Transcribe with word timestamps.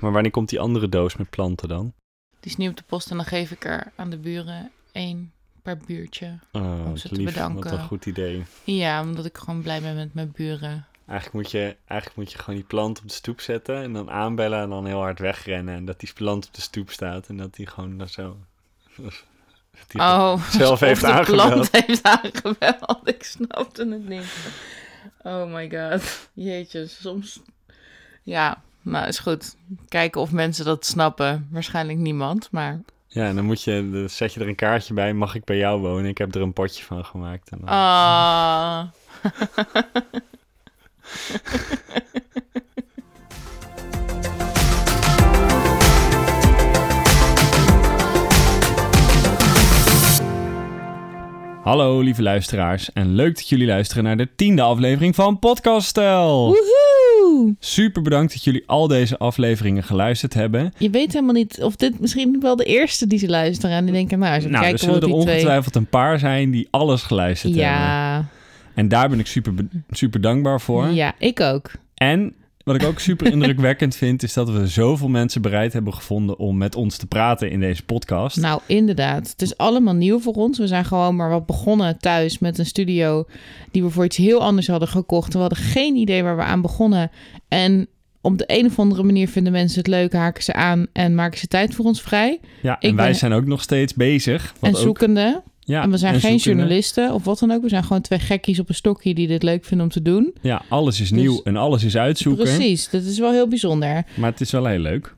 Maar 0.00 0.12
wanneer 0.12 0.30
komt 0.30 0.48
die 0.48 0.60
andere 0.60 0.88
doos 0.88 1.16
met 1.16 1.30
planten 1.30 1.68
dan? 1.68 1.92
Die 2.40 2.50
is 2.50 2.56
nu 2.56 2.68
op 2.68 2.76
de 2.76 2.82
post 2.86 3.10
en 3.10 3.16
dan 3.16 3.26
geef 3.26 3.50
ik 3.50 3.64
er 3.64 3.92
aan 3.96 4.10
de 4.10 4.16
buren 4.18 4.70
één 4.92 5.32
per 5.62 5.76
buurtje. 5.86 6.38
Oh, 6.52 6.86
Om 6.86 6.96
ze 6.96 7.08
te 7.08 7.14
lief, 7.14 7.24
bedanken. 7.24 7.70
Wat 7.70 7.78
een 7.78 7.86
goed 7.86 8.06
idee. 8.06 8.44
Ja, 8.64 9.02
omdat 9.02 9.24
ik 9.24 9.38
gewoon 9.38 9.62
blij 9.62 9.80
ben 9.80 9.94
met 9.96 10.14
mijn 10.14 10.32
buren. 10.36 10.86
Eigenlijk 11.06 11.42
moet, 11.42 11.50
je, 11.50 11.76
eigenlijk 11.86 12.20
moet 12.20 12.32
je 12.32 12.38
gewoon 12.38 12.54
die 12.58 12.68
plant 12.68 12.98
op 13.00 13.08
de 13.08 13.14
stoep 13.14 13.40
zetten 13.40 13.76
en 13.82 13.92
dan 13.92 14.10
aanbellen 14.10 14.60
en 14.62 14.68
dan 14.68 14.86
heel 14.86 14.98
hard 15.00 15.18
wegrennen. 15.18 15.74
En 15.74 15.84
dat 15.84 16.00
die 16.00 16.12
plant 16.14 16.46
op 16.46 16.54
de 16.54 16.60
stoep 16.60 16.90
staat 16.90 17.28
en 17.28 17.36
dat 17.36 17.54
die 17.54 17.66
gewoon 17.66 17.98
dat 17.98 18.10
zo... 18.10 18.36
die 19.88 20.00
Oh, 20.00 20.50
zelf 20.50 20.80
heeft 20.80 21.00
de 21.00 21.06
aangebeld. 21.06 21.50
plant 21.50 21.84
heeft 21.86 22.02
aangebeld. 22.02 23.00
Ik 23.08 23.22
snapte 23.22 23.88
het 23.88 24.08
niet. 24.08 24.52
Oh 25.22 25.52
my 25.52 25.70
god. 25.70 26.28
Jeetje, 26.32 26.86
soms... 26.86 27.40
Ja, 28.22 28.62
nou 28.82 29.06
is 29.06 29.18
goed. 29.18 29.56
Kijken 29.88 30.20
of 30.20 30.32
mensen 30.32 30.64
dat 30.64 30.86
snappen. 30.86 31.48
Waarschijnlijk 31.50 31.98
niemand, 31.98 32.48
maar... 32.50 32.80
Ja, 33.06 33.26
en 33.26 33.34
dan 33.34 33.44
moet 33.44 33.62
je, 33.62 33.88
dan 33.92 34.08
zet 34.10 34.32
je 34.34 34.40
er 34.40 34.48
een 34.48 34.54
kaartje 34.54 34.94
bij, 34.94 35.14
mag 35.14 35.34
ik 35.34 35.44
bij 35.44 35.56
jou 35.56 35.80
wonen? 35.80 36.04
Ik 36.10 36.18
heb 36.18 36.34
er 36.34 36.40
een 36.40 36.52
potje 36.52 36.84
van 36.84 37.04
gemaakt. 37.04 37.48
En 37.50 37.58
dan- 37.60 37.68
Ah. 37.68 38.82
Hallo 51.62 52.00
lieve 52.00 52.22
luisteraars 52.22 52.92
en 52.92 53.14
leuk 53.14 53.34
dat 53.34 53.48
jullie 53.48 53.66
luisteren 53.66 54.04
naar 54.04 54.16
de 54.16 54.28
tiende 54.36 54.62
aflevering 54.62 55.14
van 55.14 55.38
Podcast 55.38 55.86
Stel. 55.88 56.46
Woehoe! 56.46 56.89
Super 57.58 58.02
bedankt 58.02 58.32
dat 58.32 58.44
jullie 58.44 58.62
al 58.66 58.88
deze 58.88 59.18
afleveringen 59.18 59.82
geluisterd 59.82 60.34
hebben. 60.34 60.72
Je 60.78 60.90
weet 60.90 61.12
helemaal 61.12 61.34
niet 61.34 61.62
of 61.62 61.76
dit 61.76 62.00
misschien 62.00 62.40
wel 62.40 62.56
de 62.56 62.64
eerste 62.64 63.06
die 63.06 63.18
ze 63.18 63.28
luisteren. 63.28 63.76
En 63.76 63.84
die 63.84 63.94
denken, 63.94 64.18
nou, 64.18 64.34
eens 64.34 64.44
even 64.44 64.52
Nou, 64.52 64.64
er 64.64 64.70
kijken 64.70 64.88
zullen 64.88 65.02
er 65.02 65.08
die 65.08 65.20
twee... 65.20 65.34
ongetwijfeld 65.34 65.74
een 65.74 65.86
paar 65.86 66.18
zijn 66.18 66.50
die 66.50 66.68
alles 66.70 67.02
geluisterd 67.02 67.54
hebben. 67.54 67.72
Ja, 67.72 68.26
En 68.74 68.88
daar 68.88 69.08
ben 69.08 69.18
ik 69.18 69.26
super, 69.26 69.52
super 69.90 70.20
dankbaar 70.20 70.60
voor. 70.60 70.86
ja, 70.86 71.14
ik 71.18 71.40
ook. 71.40 71.70
En 71.94 72.34
wat 72.72 72.82
ik 72.82 72.88
ook 72.88 72.98
super 72.98 73.32
indrukwekkend 73.32 73.96
vind, 73.96 74.22
is 74.22 74.32
dat 74.32 74.50
we 74.50 74.66
zoveel 74.66 75.08
mensen 75.08 75.42
bereid 75.42 75.72
hebben 75.72 75.94
gevonden 75.94 76.38
om 76.38 76.56
met 76.56 76.74
ons 76.74 76.96
te 76.96 77.06
praten 77.06 77.50
in 77.50 77.60
deze 77.60 77.82
podcast. 77.84 78.36
Nou, 78.36 78.60
inderdaad. 78.66 79.30
Het 79.30 79.42
is 79.42 79.56
allemaal 79.56 79.94
nieuw 79.94 80.20
voor 80.20 80.32
ons. 80.32 80.58
We 80.58 80.66
zijn 80.66 80.84
gewoon 80.84 81.16
maar 81.16 81.30
wat 81.30 81.46
begonnen 81.46 81.98
thuis 81.98 82.38
met 82.38 82.58
een 82.58 82.66
studio 82.66 83.24
die 83.70 83.82
we 83.82 83.90
voor 83.90 84.04
iets 84.04 84.16
heel 84.16 84.40
anders 84.42 84.66
hadden 84.66 84.88
gekocht. 84.88 85.32
We 85.32 85.38
hadden 85.38 85.58
geen 85.58 85.96
idee 85.96 86.22
waar 86.22 86.36
we 86.36 86.42
aan 86.42 86.62
begonnen. 86.62 87.10
En 87.48 87.86
op 88.20 88.38
de 88.38 88.44
een 88.46 88.66
of 88.66 88.78
andere 88.78 89.02
manier 89.02 89.28
vinden 89.28 89.52
mensen 89.52 89.78
het 89.78 89.86
leuk, 89.86 90.12
haken 90.12 90.42
ze 90.42 90.52
aan 90.52 90.86
en 90.92 91.14
maken 91.14 91.38
ze 91.38 91.46
tijd 91.46 91.74
voor 91.74 91.84
ons 91.84 92.02
vrij. 92.02 92.40
ja, 92.62 92.78
en 92.80 92.88
ik 92.88 92.96
wij 92.96 93.06
ben- 93.06 93.14
zijn 93.14 93.32
ook 93.32 93.46
nog 93.46 93.62
steeds 93.62 93.94
bezig. 93.94 94.54
wat 94.60 94.70
en 94.70 94.76
zoekende. 94.76 95.42
Ja, 95.70 95.82
en 95.82 95.90
we 95.90 95.96
zijn 95.96 96.14
en 96.14 96.20
geen 96.20 96.30
zoekende. 96.30 96.58
journalisten 96.58 97.12
of 97.14 97.24
wat 97.24 97.38
dan 97.38 97.50
ook. 97.50 97.62
We 97.62 97.68
zijn 97.68 97.82
gewoon 97.84 98.02
twee 98.02 98.18
gekkies 98.18 98.58
op 98.58 98.68
een 98.68 98.74
stokje 98.74 99.14
die 99.14 99.26
dit 99.26 99.42
leuk 99.42 99.64
vinden 99.64 99.86
om 99.86 99.92
te 99.92 100.02
doen. 100.02 100.34
Ja, 100.40 100.62
alles 100.68 101.00
is 101.00 101.08
Dus- 101.10 101.18
nieuw 101.20 101.40
en 101.44 101.56
alles 101.56 101.84
is 101.84 101.96
uitzoeken. 101.96 102.44
Precies, 102.44 102.90
dat 102.90 103.02
is 103.02 103.18
wel 103.18 103.32
heel 103.32 103.48
bijzonder. 103.48 104.04
Maar 104.16 104.30
het 104.30 104.40
is 104.40 104.50
wel 104.50 104.66
heel 104.66 104.78
leuk. 104.78 105.14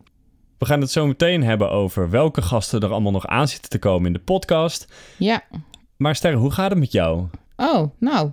We 0.59 0.67
gaan 0.67 0.81
het 0.81 0.91
zo 0.91 1.07
meteen 1.07 1.43
hebben 1.43 1.71
over 1.71 2.11
welke 2.11 2.43
gasten 2.43 2.81
er 2.81 2.91
allemaal 2.91 3.13
nog 3.13 3.27
aan 3.27 3.49
zitten 3.49 3.71
te 3.71 3.79
komen 3.79 4.07
in 4.07 4.13
de 4.13 4.19
podcast. 4.19 4.93
Ja. 5.17 5.43
Maar 5.97 6.17
Sterre, 6.17 6.37
hoe 6.37 6.51
gaat 6.51 6.71
het 6.71 6.79
met 6.79 6.93
jou? 6.93 7.27
Oh, 7.57 7.91
nou. 7.99 8.31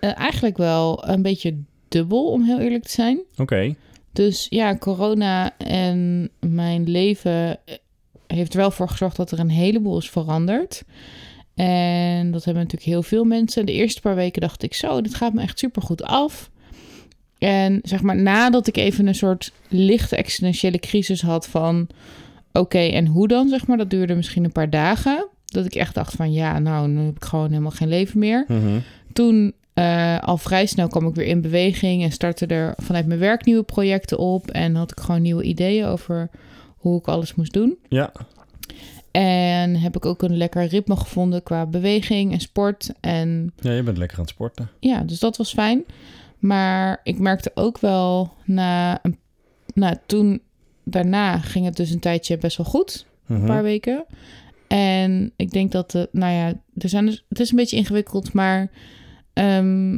eh, 0.00 0.18
eigenlijk 0.18 0.56
wel 0.56 1.08
een 1.08 1.22
beetje 1.22 1.56
dubbel, 1.88 2.26
om 2.30 2.44
heel 2.44 2.58
eerlijk 2.58 2.82
te 2.84 2.90
zijn. 2.90 3.20
Oké. 3.36 3.74
Dus 4.12 4.46
ja, 4.50 4.76
corona 4.76 5.56
en 5.58 6.30
mijn 6.40 6.90
leven 6.90 7.58
eh, 7.64 7.74
heeft 8.26 8.52
er 8.52 8.58
wel 8.58 8.70
voor 8.70 8.88
gezorgd 8.88 9.16
dat 9.16 9.30
er 9.30 9.38
een 9.38 9.50
heleboel 9.50 9.98
is 9.98 10.10
veranderd. 10.10 10.82
En 11.54 12.30
dat 12.30 12.44
hebben 12.44 12.62
natuurlijk 12.62 12.90
heel 12.90 13.02
veel 13.02 13.24
mensen. 13.24 13.66
De 13.66 13.72
eerste 13.72 14.00
paar 14.00 14.14
weken 14.14 14.40
dacht 14.40 14.62
ik 14.62 14.74
zo, 14.74 15.00
dit 15.00 15.14
gaat 15.14 15.32
me 15.32 15.42
echt 15.42 15.58
super 15.58 15.82
goed 15.82 16.02
af. 16.02 16.50
En 17.38 17.80
zeg 17.82 18.02
maar 18.02 18.16
nadat 18.16 18.66
ik 18.66 18.76
even 18.76 19.06
een 19.06 19.14
soort 19.14 19.52
lichte 19.68 20.16
existentiële 20.16 20.78
crisis 20.78 21.22
had 21.22 21.48
van... 21.48 21.86
Oké, 22.52 22.78
en 22.78 23.06
hoe 23.06 23.28
dan, 23.28 23.48
zeg 23.48 23.66
maar? 23.66 23.76
Dat 23.76 23.90
duurde 23.90 24.14
misschien 24.14 24.44
een 24.44 24.52
paar 24.52 24.70
dagen. 24.70 25.26
Dat 25.44 25.64
ik 25.64 25.74
echt 25.74 25.94
dacht 25.94 26.14
van, 26.14 26.32
ja, 26.32 26.58
nou, 26.58 26.88
nu 26.88 27.04
heb 27.04 27.16
ik 27.16 27.24
gewoon 27.24 27.48
helemaal 27.48 27.70
geen 27.70 27.88
leven 27.88 28.18
meer 28.18 28.44
Mhm. 28.48 28.78
toen 29.12 29.52
eh, 29.74 30.18
al 30.18 30.36
vrij 30.38 30.66
snel 30.66 30.88
kwam 30.88 31.06
ik 31.06 31.14
weer 31.14 31.26
in 31.26 31.40
beweging 31.40 32.02
en 32.02 32.12
startte 32.12 32.46
er 32.46 32.74
vanuit 32.76 33.06
mijn 33.06 33.20
werk 33.20 33.44
nieuwe 33.44 33.62
projecten 33.62 34.18
op. 34.18 34.50
En 34.50 34.74
had 34.74 34.90
ik 34.90 35.00
gewoon 35.00 35.22
nieuwe 35.22 35.42
ideeën 35.42 35.86
over 35.86 36.30
hoe 36.76 36.98
ik 36.98 37.06
alles 37.08 37.34
moest 37.34 37.52
doen. 37.52 37.76
Ja. 37.88 38.12
En 39.12 39.76
heb 39.76 39.96
ik 39.96 40.04
ook 40.06 40.22
een 40.22 40.36
lekker 40.36 40.64
ritme 40.66 40.96
gevonden 40.96 41.42
qua 41.42 41.66
beweging 41.66 42.32
en 42.32 42.40
sport. 42.40 42.92
En 43.00 43.52
ja, 43.56 43.72
je 43.72 43.82
bent 43.82 43.98
lekker 43.98 44.16
aan 44.18 44.22
het 44.24 44.32
sporten. 44.32 44.70
ja, 44.80 45.00
dus 45.00 45.18
dat 45.18 45.36
was 45.36 45.52
fijn. 45.52 45.84
Maar 46.38 47.00
ik 47.02 47.18
merkte 47.18 47.50
ook 47.54 47.78
wel 47.78 48.32
na 48.44 48.98
een, 49.02 49.18
nou, 49.74 49.96
toen 50.06 50.40
daarna 50.84 51.38
ging 51.38 51.64
het 51.64 51.76
dus 51.76 51.90
een 51.90 52.00
tijdje 52.00 52.38
best 52.38 52.56
wel 52.56 52.66
goed 52.66 53.06
Mhm. 53.26 53.40
een 53.40 53.46
paar 53.46 53.62
weken. 53.62 54.04
En 54.68 55.32
ik 55.36 55.50
denk 55.50 55.72
dat 55.72 55.90
de, 55.90 56.08
nou 56.12 56.32
ja, 56.32 56.46
er 56.78 56.88
zijn 56.88 57.06
dus, 57.06 57.24
het 57.28 57.40
is 57.40 57.50
een 57.50 57.56
beetje 57.56 57.76
ingewikkeld, 57.76 58.32
maar 58.32 58.70
ehm, 59.32 59.92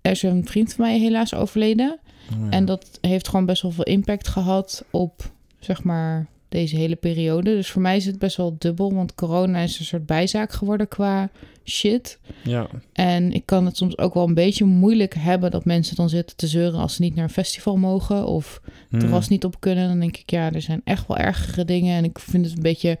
er 0.00 0.10
is 0.10 0.22
een 0.22 0.46
vriend 0.46 0.74
van 0.74 0.84
mij 0.84 0.98
helaas 0.98 1.34
overleden. 1.34 1.98
Oh, 2.32 2.38
ja. 2.44 2.50
En 2.50 2.64
dat 2.64 2.98
heeft 3.00 3.28
gewoon 3.28 3.46
best 3.46 3.62
wel 3.62 3.70
veel 3.70 3.84
impact 3.84 4.28
gehad 4.28 4.84
op, 4.90 5.30
zeg 5.58 5.82
maar, 5.82 6.26
deze 6.54 6.76
hele 6.76 6.96
periode. 6.96 7.54
Dus 7.54 7.70
voor 7.70 7.82
mij 7.82 7.96
is 7.96 8.06
het 8.06 8.18
best 8.18 8.36
wel 8.36 8.56
dubbel, 8.58 8.94
want 8.94 9.14
corona 9.14 9.58
is 9.58 9.78
een 9.78 9.84
soort 9.84 10.06
bijzaak 10.06 10.52
geworden 10.52 10.88
qua 10.88 11.30
shit. 11.64 12.18
Ja. 12.44 12.66
En 12.92 13.32
ik 13.32 13.46
kan 13.46 13.66
het 13.66 13.76
soms 13.76 13.98
ook 13.98 14.14
wel 14.14 14.26
een 14.26 14.34
beetje 14.34 14.64
moeilijk 14.64 15.14
hebben 15.14 15.50
dat 15.50 15.64
mensen 15.64 15.96
dan 15.96 16.08
zitten 16.08 16.36
te 16.36 16.46
zeuren 16.46 16.80
als 16.80 16.94
ze 16.94 17.02
niet 17.02 17.14
naar 17.14 17.24
een 17.24 17.30
festival 17.30 17.76
mogen 17.76 18.26
of 18.26 18.60
Mhm. 18.88 19.00
terras 19.00 19.28
niet 19.28 19.44
op 19.44 19.60
kunnen. 19.60 19.88
Dan 19.88 20.00
denk 20.00 20.16
ik, 20.16 20.30
ja, 20.30 20.52
er 20.52 20.62
zijn 20.62 20.80
echt 20.84 21.06
wel 21.06 21.16
ergere 21.16 21.64
dingen. 21.64 21.96
En 21.96 22.04
ik 22.04 22.18
vind 22.18 22.44
het 22.46 22.56
een 22.56 22.62
beetje, 22.62 22.98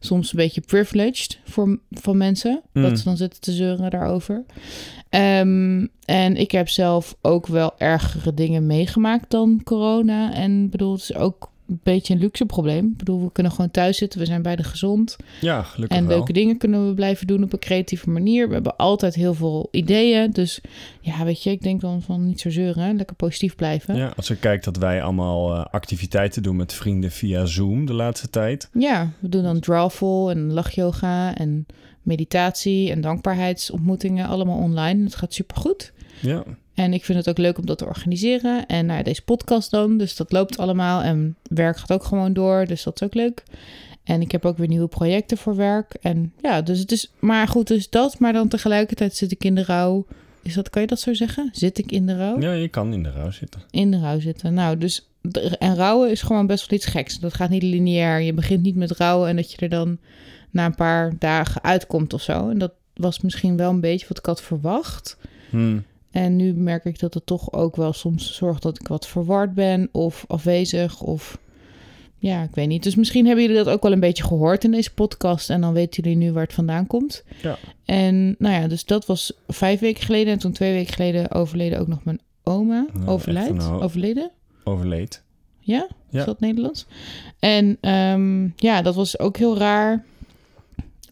soms 0.00 0.30
een 0.32 0.36
beetje 0.38 0.60
privileged 0.60 1.38
voor, 1.44 1.78
voor 1.90 2.16
mensen. 2.16 2.62
Mm. 2.72 2.82
Dat 2.82 2.98
ze 2.98 3.04
dan 3.04 3.16
zitten 3.16 3.40
te 3.40 3.52
zeuren 3.52 3.90
daarover. 3.90 4.44
Ehm, 5.08 5.86
en 6.04 6.36
ik 6.36 6.50
heb 6.50 6.68
zelf 6.68 7.16
ook 7.20 7.46
wel 7.46 7.72
ergere 7.78 8.34
dingen 8.34 8.66
meegemaakt 8.66 9.30
dan 9.30 9.60
corona. 9.64 10.34
En 10.34 10.70
bedoel, 10.70 10.92
het 10.92 11.02
is 11.02 11.14
ook 11.14 11.50
een 11.70 11.80
beetje 11.82 12.14
een 12.14 12.20
luxe 12.20 12.46
probleem. 12.46 12.86
Ik 12.86 12.96
bedoel, 12.96 13.22
we 13.24 13.32
kunnen 13.32 13.52
gewoon 13.52 13.70
thuis 13.70 13.96
zitten. 13.98 14.18
We 14.20 14.26
zijn 14.26 14.42
beide 14.42 14.62
gezond. 14.64 15.16
Ja, 15.40 15.62
gelukkig 15.62 15.98
En 15.98 16.06
wel. 16.06 16.16
leuke 16.16 16.32
dingen 16.32 16.56
kunnen 16.58 16.86
we 16.88 16.94
blijven 16.94 17.26
doen 17.26 17.42
op 17.42 17.52
een 17.52 17.58
creatieve 17.58 18.10
manier. 18.10 18.46
We 18.48 18.54
hebben 18.54 18.76
altijd 18.76 19.14
heel 19.14 19.34
veel 19.34 19.68
ideeën. 19.70 20.30
Dus 20.30 20.60
ja, 21.00 21.24
weet 21.24 21.42
je, 21.42 21.50
ik 21.50 21.62
denk 21.62 21.80
dan 21.80 22.02
van 22.02 22.26
niet 22.26 22.40
zo 22.40 22.50
zeuren. 22.50 22.84
hè. 22.84 22.92
Lekker 22.92 23.16
positief 23.16 23.54
blijven. 23.56 23.96
Ja, 23.96 24.12
als 24.16 24.28
je 24.28 24.36
kijkt 24.36 24.64
dat 24.64 24.76
wij 24.76 25.02
allemaal 25.02 25.54
eh, 25.54 25.64
activiteiten 25.70 26.42
doen 26.42 26.56
met 26.56 26.72
vrienden 26.72 27.10
via 27.10 27.44
Zoom 27.44 27.86
de 27.86 27.92
laatste 27.94 28.30
tijd. 28.30 28.68
Ja, 28.72 29.10
we 29.18 29.28
doen 29.28 29.42
dan 29.42 29.60
drawful 29.60 30.30
en 30.30 30.52
lachyoga 30.52 31.34
en 31.36 31.66
meditatie 32.02 32.90
en 32.90 33.00
dankbaarheidsontmoetingen 33.00 34.26
allemaal 34.26 34.58
online. 34.58 35.04
Het 35.04 35.14
gaat 35.14 35.34
supergoed. 35.34 35.92
Ja. 36.20 36.44
En 36.80 36.92
ik 36.92 37.04
vind 37.04 37.18
het 37.18 37.28
ook 37.28 37.38
leuk 37.38 37.58
om 37.58 37.66
dat 37.66 37.78
te 37.78 37.86
organiseren. 37.86 38.66
En 38.66 38.86
nou 38.86 38.98
ja, 38.98 39.04
deze 39.04 39.22
podcast 39.22 39.70
dan, 39.70 39.98
dus 39.98 40.16
dat 40.16 40.32
loopt 40.32 40.58
allemaal. 40.58 41.02
En 41.02 41.36
werk 41.42 41.76
gaat 41.76 41.92
ook 41.92 42.04
gewoon 42.04 42.32
door, 42.32 42.66
dus 42.66 42.82
dat 42.82 43.00
is 43.00 43.06
ook 43.06 43.14
leuk. 43.14 43.42
En 44.04 44.20
ik 44.20 44.32
heb 44.32 44.44
ook 44.44 44.58
weer 44.58 44.68
nieuwe 44.68 44.88
projecten 44.88 45.36
voor 45.36 45.56
werk. 45.56 45.94
En 46.00 46.32
ja, 46.42 46.62
dus 46.62 46.78
het 46.78 46.92
is... 46.92 47.12
Maar 47.18 47.48
goed, 47.48 47.66
dus 47.66 47.90
dat. 47.90 48.18
Maar 48.18 48.32
dan 48.32 48.48
tegelijkertijd 48.48 49.16
zit 49.16 49.32
ik 49.32 49.44
in 49.44 49.54
de 49.54 49.64
rouw. 49.64 50.06
Is 50.42 50.54
dat, 50.54 50.70
kan 50.70 50.82
je 50.82 50.88
dat 50.88 51.00
zo 51.00 51.14
zeggen? 51.14 51.48
Zit 51.52 51.78
ik 51.78 51.92
in 51.92 52.06
de 52.06 52.16
rouw? 52.16 52.40
ja, 52.40 52.52
je 52.52 52.68
kan 52.68 52.92
in 52.92 53.02
de 53.02 53.10
rouw 53.10 53.30
zitten. 53.30 53.60
in 53.70 53.90
de 53.90 53.98
rouw 53.98 54.20
zitten. 54.20 54.54
Nou, 54.54 54.78
dus 54.78 55.08
en 55.58 55.76
rouwen 55.76 56.10
is 56.10 56.22
gewoon 56.22 56.46
best 56.46 56.70
wel 56.70 56.78
iets 56.78 56.88
geks. 56.88 57.18
Dat 57.18 57.34
gaat 57.34 57.50
niet 57.50 57.62
lineair. 57.62 58.20
Je 58.20 58.32
begint 58.32 58.62
niet 58.62 58.76
met 58.76 58.90
rouwen 58.90 59.28
en 59.28 59.36
dat 59.36 59.50
je 59.50 59.56
er 59.56 59.68
dan 59.68 59.98
na 60.50 60.64
een 60.64 60.74
paar 60.74 61.12
dagen 61.18 61.62
uitkomt 61.62 62.12
of 62.12 62.22
zo. 62.22 62.48
En 62.48 62.58
dat 62.58 62.72
was 62.94 63.20
misschien 63.20 63.56
wel 63.56 63.70
een 63.70 63.80
beetje 63.80 64.06
wat 64.08 64.18
ik 64.18 64.26
had 64.26 64.42
verwacht. 64.42 65.16
Hm. 65.50 65.78
En 66.10 66.36
nu 66.36 66.52
merk 66.54 66.84
ik 66.84 66.98
dat 66.98 67.14
het 67.14 67.26
toch 67.26 67.52
ook 67.52 67.76
wel 67.76 67.92
soms 67.92 68.34
zorgt 68.34 68.62
dat 68.62 68.80
ik 68.80 68.88
wat 68.88 69.06
verward 69.06 69.54
ben 69.54 69.88
of 69.92 70.24
afwezig 70.28 71.00
of 71.00 71.38
ja, 72.20 72.42
ik 72.42 72.54
weet 72.54 72.68
niet. 72.68 72.82
Dus 72.82 72.94
misschien 72.94 73.26
hebben 73.26 73.44
jullie 73.44 73.64
dat 73.64 73.74
ook 73.74 73.82
wel 73.82 73.92
een 73.92 74.00
beetje 74.00 74.22
gehoord 74.22 74.64
in 74.64 74.70
deze 74.70 74.94
podcast 74.94 75.50
en 75.50 75.60
dan 75.60 75.72
weten 75.72 76.02
jullie 76.02 76.18
nu 76.18 76.32
waar 76.32 76.42
het 76.42 76.52
vandaan 76.52 76.86
komt. 76.86 77.24
Ja. 77.42 77.58
En 77.84 78.34
nou 78.38 78.54
ja, 78.54 78.68
dus 78.68 78.84
dat 78.84 79.06
was 79.06 79.32
vijf 79.48 79.80
weken 79.80 80.04
geleden 80.04 80.32
en 80.32 80.38
toen 80.38 80.52
twee 80.52 80.72
weken 80.72 80.92
geleden 80.92 81.30
overleden 81.30 81.78
ook 81.80 81.86
nog 81.86 82.04
mijn 82.04 82.20
oma. 82.42 82.86
Nou, 82.92 83.08
overlijdt, 83.08 83.70
overleden. 83.70 84.30
Overleed. 84.64 85.22
Ja? 85.58 85.88
Ja. 86.08 86.18
Is 86.18 86.24
dat 86.24 86.40
Nederlands? 86.40 86.86
En 87.38 87.78
ehm, 87.80 88.48
ja, 88.56 88.82
dat 88.82 88.94
was 88.94 89.18
ook 89.18 89.36
heel 89.36 89.58
raar 89.58 90.04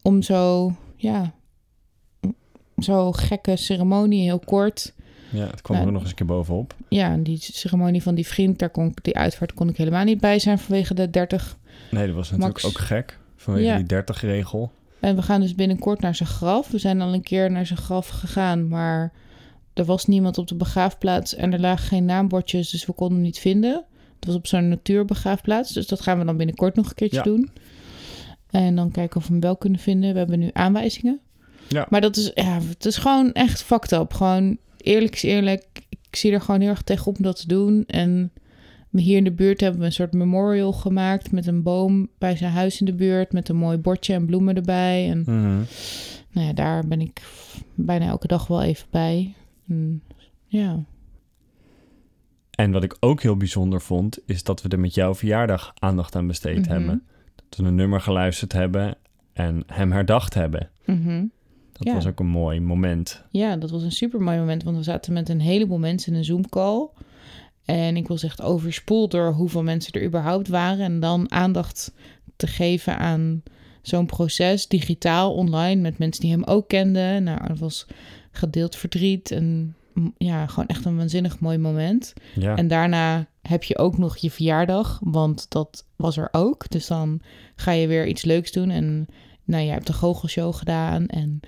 om 0.03 0.23
zo, 0.23 0.73
ja, 0.97 1.33
zo 2.83 3.13
gekke 3.13 3.57
ceremonie, 3.57 4.23
heel 4.23 4.39
kort. 4.39 4.93
Ja, 5.31 5.47
het 5.47 5.63
kwam 5.63 5.77
Nou, 5.77 5.87
er 5.89 5.93
nog 5.95 6.03
eens 6.03 6.11
een 6.11 6.17
keer 6.17 6.27
bovenop. 6.27 6.75
Ja, 6.89 7.11
en 7.11 7.23
die 7.23 7.39
ceremonie 7.41 8.03
van 8.03 8.15
die 8.15 8.27
vriend, 8.27 8.59
daar 8.59 8.71
kon 8.71 8.87
ik, 8.87 9.05
die 9.05 9.17
uitvaart 9.17 9.55
kon 9.55 9.69
ik 9.69 9.77
helemaal 9.77 10.05
niet 10.05 10.21
bij 10.21 10.39
zijn 10.39 10.59
vanwege 10.59 10.95
de 10.95 11.11
30. 11.11 11.57
Nee, 11.91 12.07
dat 12.07 12.15
was 12.15 12.31
natuurlijk 12.31 12.63
Max. 12.63 12.77
ook 12.77 12.79
gek. 12.83 13.19
Vanwege 13.37 13.67
Ja. 13.67 13.77
die 13.77 13.87
30-regel. 13.87 14.71
En 15.01 15.17
we 15.17 15.23
gaan 15.23 15.41
dus 15.41 15.55
binnenkort 15.55 16.01
naar 16.01 16.15
zijn 16.15 16.29
graf. 16.29 16.71
We 16.71 16.79
zijn 16.79 17.01
al 17.01 17.15
een 17.15 17.23
keer 17.23 17.51
naar 17.51 17.67
zijn 17.67 17.79
graf 17.79 18.09
gegaan, 18.09 18.69
maar 18.69 19.13
er 19.75 19.85
was 19.85 20.07
niemand 20.07 20.39
op 20.39 20.47
de 20.47 20.55
begraafplaats 20.55 21.35
en 21.35 21.53
er 21.53 21.61
lagen 21.61 21.87
geen 21.87 22.05
naambordjes, 22.05 22.71
dus 22.71 22.87
we 22.87 22.93
konden 22.93 23.17
hem 23.17 23.27
niet 23.27 23.39
vinden. 23.39 23.85
Het 24.15 24.27
was 24.27 24.35
op 24.35 24.47
zo'n 24.47 24.69
natuurbegraafplaats, 24.69 25.73
dus 25.73 25.87
dat 25.87 26.01
gaan 26.01 26.19
we 26.19 26.25
dan 26.25 26.37
binnenkort 26.37 26.75
nog 26.75 26.89
een 26.89 26.95
keertje 26.95 27.17
Ja. 27.19 27.23
doen. 27.25 27.51
En 28.51 28.75
dan 28.77 28.91
kijken 28.91 29.17
of 29.17 29.27
we 29.27 29.33
hem 29.33 29.41
wel 29.41 29.57
kunnen 29.57 29.81
vinden. 29.81 30.13
We 30.13 30.19
hebben 30.19 30.39
nu 30.39 30.51
aanwijzingen. 30.53 31.21
Ja. 31.69 31.87
Maar 31.91 32.01
dat 32.01 32.17
is, 32.17 32.31
ja, 32.35 32.59
het 32.69 32.85
is 32.85 32.97
gewoon 32.97 33.33
echt 33.33 33.63
fucked 33.63 33.93
up. 33.93 34.13
Gewoon 34.13 34.59
eerlijk 34.77 35.15
is 35.15 35.23
eerlijk. 35.23 35.65
Ik 35.89 36.17
zie 36.17 36.33
er 36.33 36.41
gewoon 36.41 36.61
heel 36.61 36.71
erg 36.71 36.83
tegenop 36.83 37.17
om 37.17 37.23
dat 37.23 37.41
te 37.41 37.47
doen. 37.49 37.85
En 37.87 38.33
hier 38.91 39.17
in 39.17 39.25
de 39.25 39.33
buurt 39.33 39.61
hebben 39.61 39.81
we 39.81 39.87
een 39.87 39.93
soort 39.93 40.13
memorial 40.13 40.73
gemaakt 40.73 41.33
met 41.33 41.47
een 41.47 41.63
boom 41.63 42.09
bij 42.19 42.37
zijn 42.37 42.53
huis 42.53 42.81
in 42.81 42.87
de 42.87 42.95
buurt. 42.95 43.33
Met 43.33 43.49
een 43.49 43.57
mooi 43.57 43.77
bordje 43.79 44.15
en 44.15 44.27
bloemen 44.27 44.55
erbij. 44.57 45.11
En 45.11 45.19
Mhm. 45.21 45.57
nou 46.33 46.47
ja, 46.47 46.53
daar 46.53 46.87
ben 46.87 47.01
ik 47.01 47.23
bijna 47.75 48.07
elke 48.07 48.27
dag 48.27 48.47
wel 48.47 48.63
even 48.63 48.87
bij. 48.91 49.35
En, 49.69 50.03
ja. 50.47 50.85
En 52.51 52.71
wat 52.73 52.83
ik 52.85 52.97
ook 53.01 53.23
heel 53.23 53.37
bijzonder 53.37 53.81
vond, 53.81 54.19
is 54.27 54.43
dat 54.43 54.63
we 54.63 54.69
er 54.69 54.81
met 54.81 54.95
jouw 54.95 55.15
verjaardag 55.15 55.73
aandacht 55.79 56.17
aan 56.17 56.27
besteed 56.27 56.59
Mhm. 56.61 56.71
hebben. 56.71 57.03
Dat 57.49 57.59
we 57.59 57.65
een 57.67 57.75
nummer 57.75 58.01
geluisterd 58.01 58.53
hebben 58.53 58.95
en 59.33 59.63
hem 59.67 59.93
herdacht 59.93 60.35
hebben. 60.35 60.71
Mhm. 60.85 61.25
Dat 61.79 61.87
Ja. 61.87 61.95
was 61.95 62.07
ook 62.07 62.21
een 62.21 62.27
mooi 62.27 62.61
moment. 62.61 63.25
Ja, 63.31 63.57
dat 63.57 63.71
was 63.71 63.83
een 63.83 63.93
super 63.93 64.21
mooi 64.21 64.39
moment, 64.39 64.63
want 64.63 64.77
we 64.77 64.83
zaten 64.83 65.13
met 65.13 65.29
een 65.29 65.41
heleboel 65.41 65.79
mensen 65.79 66.13
in 66.13 66.19
een 66.19 66.25
Zoom-call. 66.25 66.89
En 67.65 67.97
ik 67.97 68.09
was 68.09 68.23
echt 68.23 68.43
overspoeld 68.43 69.11
door 69.11 69.33
hoeveel 69.33 69.63
mensen 69.63 69.93
er 69.93 70.05
überhaupt 70.05 70.49
waren. 70.49 70.85
En 70.85 71.01
dan 71.01 71.31
aandacht 71.33 71.93
te 72.37 72.47
geven 72.47 72.99
aan 72.99 73.43
zo'n 73.83 74.07
proces, 74.07 74.69
digitaal, 74.69 75.35
online, 75.35 75.81
met 75.81 75.99
mensen 75.99 76.21
die 76.23 76.31
hem 76.31 76.45
ook 76.45 76.69
kenden. 76.69 77.23
Nou, 77.23 77.47
dat 77.49 77.59
was 77.59 77.87
gedeeld 78.31 78.77
verdriet 78.77 79.31
en 79.31 79.75
ja, 80.19 80.47
gewoon 80.47 80.69
echt 80.69 80.85
een 80.85 80.97
waanzinnig 80.97 81.41
mooi 81.41 81.59
moment. 81.59 82.13
Ja, 82.35 82.57
En 82.57 82.69
daarna 82.69 83.27
heb 83.43 83.63
je 83.65 83.79
ook 83.79 83.99
nog 83.99 84.17
je 84.17 84.31
verjaardag, 84.31 85.01
want 85.05 85.47
dat 85.49 85.85
was 85.97 86.17
er 86.17 86.29
ook. 86.33 86.71
Dus 86.71 86.87
dan 86.87 87.21
ga 87.57 87.71
je 87.73 87.87
weer 87.87 88.07
iets 88.07 88.25
leuks 88.25 88.53
doen. 88.53 88.71
En 88.71 89.07
nou, 89.49 89.65
jij 89.65 89.73
hebt 89.73 89.87
de 89.87 89.93
goochelshow 89.93 90.55
gedaan 90.55 91.07
en 91.07 91.41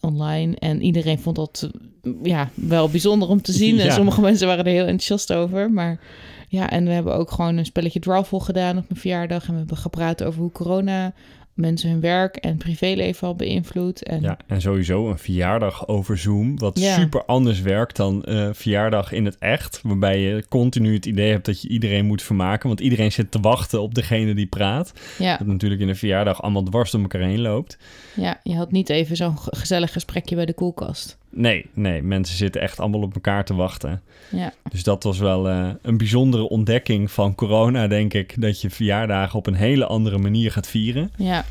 online. 0.00 0.56
En 0.56 0.82
iedereen 0.82 1.18
vond 1.18 1.36
dat 1.36 1.70
eh, 2.02 2.10
ja, 2.22 2.50
wel 2.54 2.88
bijzonder 2.88 3.28
om 3.28 3.42
te 3.42 3.52
zien. 3.62 3.78
En 3.78 3.84
Ja. 3.86 3.92
sommige 3.92 4.20
mensen 4.20 4.46
waren 4.46 4.64
er 4.64 4.70
heel 4.72 4.80
enthousiast 4.86 5.32
over. 5.32 5.70
Maar 5.70 6.00
ja, 6.48 6.70
en 6.70 6.84
we 6.84 6.90
hebben 6.90 7.14
ook 7.14 7.30
gewoon 7.30 7.56
een 7.56 7.64
spelletje 7.64 8.00
Drawful 8.00 8.40
gedaan 8.40 8.76
op 8.78 8.84
mijn 8.88 9.00
verjaardag. 9.00 9.46
En 9.46 9.52
we 9.52 9.58
hebben 9.58 9.76
gepraat 9.76 10.22
over 10.24 10.40
hoe 10.40 10.52
corona 10.52 11.12
mensen 11.54 11.90
hun 11.90 12.00
werk 12.00 12.36
en 12.36 12.56
privéleven 12.56 13.28
al 13.28 13.34
beïnvloedt. 13.34 14.02
En 14.02 14.20
ja, 14.20 14.38
en 14.46 14.60
sowieso 14.60 15.10
een 15.10 15.18
verjaardag 15.18 15.88
over 15.88 16.18
Zoom, 16.18 16.58
wat 16.58 16.78
Ja. 16.78 16.94
super 16.94 17.24
anders 17.24 17.60
werkt 17.60 17.96
dan 17.96 18.22
eh, 18.24 18.48
verjaardag 18.52 19.12
in 19.12 19.24
het 19.24 19.38
echt. 19.38 19.80
Waarbij 19.82 20.18
je 20.20 20.44
continu 20.48 20.94
het 20.94 21.06
idee 21.06 21.30
hebt 21.30 21.46
dat 21.46 21.62
je 21.62 21.68
iedereen 21.68 22.06
moet 22.06 22.22
vermaken. 22.22 22.68
Want 22.68 22.80
iedereen 22.80 23.12
zit 23.12 23.30
te 23.30 23.40
wachten 23.40 23.80
op 23.82 23.94
degene 23.94 24.34
die 24.34 24.46
praat. 24.46 24.92
ja, 25.18 25.36
Dat 25.36 25.46
natuurlijk 25.46 25.80
in 25.80 25.88
een 25.88 25.96
verjaardag 25.96 26.42
allemaal 26.42 26.62
dwars 26.62 26.90
door 26.90 27.00
elkaar 27.00 27.20
heen 27.20 27.40
loopt. 27.40 27.78
ja, 28.16 28.40
je 28.42 28.54
had 28.56 28.72
niet 28.72 28.88
even 28.90 29.16
zo'n 29.16 29.38
ge- 29.38 29.56
gezellig 29.56 29.92
gesprekje 29.92 30.34
bij 30.36 30.46
de 30.46 30.54
koelkast. 30.54 31.18
Nee, 31.36 31.66
nee, 31.74 32.02
mensen 32.02 32.36
zitten 32.36 32.60
echt 32.60 32.80
allemaal 32.80 33.00
op 33.02 33.14
elkaar 33.14 33.44
te 33.44 33.54
wachten. 33.54 34.02
Ja. 34.30 34.52
Dus 34.70 34.82
dat 34.82 35.02
was 35.02 35.18
wel 35.18 35.48
eh, 35.48 35.70
een 35.82 35.96
bijzondere 35.96 36.48
ontdekking 36.48 37.10
van 37.10 37.34
corona, 37.34 37.86
denk 37.88 38.14
ik. 38.14 38.40
Dat 38.40 38.60
je 38.60 38.70
verjaardagen 38.70 39.38
op 39.38 39.46
een 39.46 39.54
hele 39.54 39.86
andere 39.86 40.18
manier 40.18 40.52
gaat 40.52 40.66
vieren. 40.66 41.10
Ja, 41.16 41.44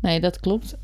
nee, 0.00 0.20
dat 0.20 0.40
klopt. 0.40 0.76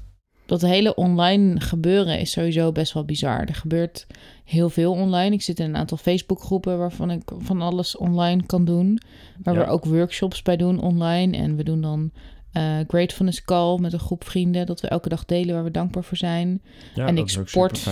Dat 0.47 0.61
hele 0.61 0.94
online 0.94 1.61
gebeuren 1.61 2.19
is 2.19 2.31
sowieso 2.31 2.73
best 2.73 2.93
wel 2.93 3.05
bizar. 3.05 3.41
Er 3.41 3.55
gebeurt 3.55 4.06
heel 4.44 4.70
veel 4.70 4.93
online. 4.93 5.35
Ik 5.35 5.43
zit 5.43 5.59
in 5.61 5.65
een 5.67 5.77
aantal 5.77 5.97
Facebookgroepen 5.97 6.79
waarvan 6.79 7.11
ik 7.11 7.23
van 7.38 7.61
alles 7.62 7.97
online 7.97 8.43
kan 8.47 8.65
doen. 8.65 9.00
Waar 9.43 9.55
Ja. 9.55 9.61
we 9.61 9.67
ook 9.67 9.85
workshops 9.85 10.43
bij 10.43 10.56
doen 10.56 10.81
online. 10.81 11.37
En 11.37 11.56
we 11.56 11.62
doen 11.65 11.81
dan 11.81 12.11
eh 12.55 12.79
Gratefulness 12.89 13.45
Call 13.45 13.79
met 13.79 13.93
een 13.93 13.99
groep 13.99 14.25
vrienden. 14.25 14.67
Dat 14.67 14.81
we 14.81 14.89
elke 14.89 15.09
dag 15.09 15.25
delen 15.25 15.55
waar 15.55 15.65
we 15.65 15.71
dankbaar 15.71 16.05
voor 16.05 16.17
zijn. 16.17 16.61
Ja, 16.95 17.06
en 17.06 17.15
dat 17.15 17.25
ik 17.25 17.31
is 17.31 17.39
ook 17.39 17.49
sport 17.49 17.89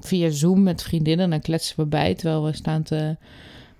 via 0.00 0.30
Zoom 0.30 0.62
met 0.62 0.82
vriendinnen. 0.82 1.24
En 1.24 1.30
dan 1.30 1.40
kletsen 1.40 1.76
we 1.76 1.86
bij 1.86 2.14
terwijl 2.14 2.44
we 2.44 2.52
staan 2.52 2.82
te 2.82 3.16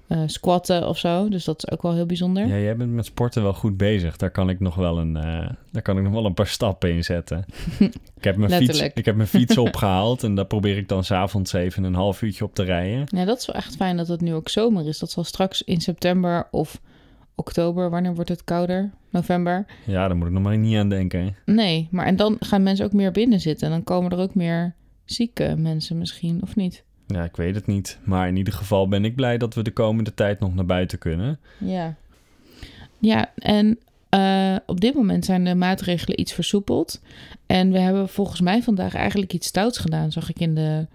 eh, 0.06 0.22
squatten 0.26 0.88
of 0.88 0.98
zo. 0.98 1.28
Dus 1.28 1.44
dat 1.44 1.56
is 1.56 1.70
ook 1.70 1.82
wel 1.82 1.94
heel 1.94 2.06
bijzonder. 2.06 2.46
Ja, 2.46 2.58
jij 2.58 2.76
bent 2.76 2.92
met 2.92 3.04
sporten 3.04 3.42
wel 3.42 3.54
goed 3.54 3.76
bezig. 3.76 4.16
Daar 4.16 4.30
kan 4.30 4.48
ik 4.48 4.60
nog 4.60 4.74
wel 4.74 4.98
een, 4.98 5.16
eh, 5.16 5.50
daar 5.70 5.82
kan 5.82 5.96
ik 5.96 6.02
nog 6.02 6.12
wel 6.12 6.24
een 6.24 6.34
paar 6.34 6.46
stappen 6.46 6.92
in 6.92 7.04
zetten. 7.04 7.44
ik, 8.16 8.24
heb 8.24 8.36
mijn 8.36 8.50
fiets, 8.50 8.80
ik 8.80 9.04
heb 9.04 9.16
mijn 9.16 9.28
fiets 9.28 9.58
opgehaald 9.58 10.22
en 10.22 10.34
daar 10.34 10.46
probeer 10.46 10.76
ik 10.76 10.88
dan 10.88 11.04
s'avonds 11.04 11.52
even 11.52 11.84
een 11.84 11.94
half 11.94 12.22
uurtje 12.22 12.44
op 12.44 12.54
te 12.54 12.62
rijden. 12.62 13.06
Ja, 13.06 13.24
dat 13.24 13.38
is 13.38 13.46
wel 13.46 13.56
echt 13.56 13.76
fijn 13.76 13.96
dat 13.96 14.08
het 14.08 14.20
nu 14.20 14.34
ook 14.34 14.48
zomer 14.48 14.86
is. 14.86 14.98
Dat 14.98 15.10
zal 15.10 15.24
straks 15.24 15.62
in 15.62 15.80
september 15.80 16.48
of 16.50 16.80
oktober, 17.36 17.90
wanneer 17.90 18.14
wordt 18.14 18.30
het 18.30 18.44
kouder? 18.44 18.90
November? 19.10 19.66
Ja, 19.86 20.08
daar 20.08 20.16
moet 20.16 20.26
ik 20.26 20.32
nog 20.32 20.42
maar 20.42 20.58
niet 20.58 20.76
aan 20.76 20.88
denken. 20.88 21.36
Nee, 21.44 21.88
maar 21.90 22.06
en 22.06 22.16
dan 22.16 22.36
gaan 22.40 22.62
mensen 22.62 22.84
ook 22.84 22.92
meer 22.92 23.12
binnen 23.12 23.40
zitten. 23.40 23.66
En 23.66 23.72
dan 23.72 23.84
komen 23.84 24.10
er 24.10 24.18
ook 24.18 24.34
meer 24.34 24.74
zieke 25.04 25.54
mensen 25.58 25.98
misschien, 25.98 26.42
of 26.42 26.56
niet? 26.56 26.84
Ja, 27.06 27.24
ik 27.24 27.36
weet 27.36 27.54
het 27.54 27.66
niet. 27.66 27.98
Maar 28.04 28.28
in 28.28 28.36
ieder 28.36 28.52
geval 28.52 28.88
ben 28.88 29.04
ik 29.04 29.14
blij 29.14 29.38
dat 29.38 29.54
we 29.54 29.62
de 29.62 29.72
komende 29.72 30.14
tijd 30.14 30.40
nog 30.40 30.54
naar 30.54 30.66
buiten 30.66 30.98
kunnen. 30.98 31.38
Ja. 31.58 31.94
Ja, 32.98 33.32
en 33.36 33.78
eh, 34.08 34.56
op 34.66 34.80
dit 34.80 34.94
moment 34.94 35.24
zijn 35.24 35.44
de 35.44 35.54
maatregelen 35.54 36.20
iets 36.20 36.32
versoepeld. 36.32 37.02
En 37.46 37.70
we 37.72 37.78
hebben 37.78 38.08
volgens 38.08 38.40
mij 38.40 38.62
vandaag 38.62 38.94
eigenlijk 38.94 39.32
iets 39.32 39.46
stouts 39.46 39.78
gedaan, 39.78 40.12
zag 40.12 40.30
ik 40.30 40.40
in 40.40 40.54
de 40.54 40.86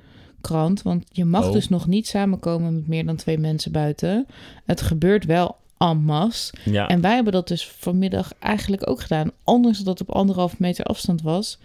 krant. 0.41 0.81
Want 0.81 1.05
je 1.11 1.25
mag 1.25 1.45
Oh. 1.47 1.51
dus 1.53 1.69
nog 1.69 1.87
niet 1.87 2.07
samenkomen 2.07 2.75
met 2.75 2.87
meer 2.87 3.05
dan 3.05 3.15
twee 3.15 3.37
mensen 3.37 3.71
buiten. 3.71 4.25
Het 4.65 4.81
gebeurt 4.81 5.25
wel 5.25 5.55
en 5.89 6.03
masse. 6.03 6.53
Ja, 6.65 6.87
En 6.87 7.01
wij 7.01 7.13
hebben 7.13 7.33
dat 7.33 7.47
dus 7.47 7.67
vanmiddag 7.67 8.33
eigenlijk 8.39 8.89
ook 8.89 9.01
gedaan. 9.01 9.31
Ondanks 9.43 9.77
dat 9.77 9.99
het 9.99 10.09
op 10.09 10.15
anderhalf 10.15 10.59
meter 10.59 10.85
afstand 10.85 11.21
was. 11.21 11.59